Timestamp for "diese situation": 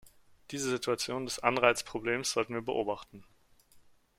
0.49-1.25